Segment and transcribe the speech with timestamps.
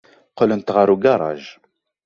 [0.31, 1.43] Qqlent ɣer ugaṛaj.